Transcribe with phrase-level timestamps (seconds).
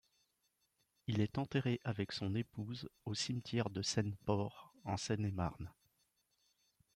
[1.05, 5.71] Il est enterré avec son épouse au cimetière de Seine-Port en Seine-et-Marne.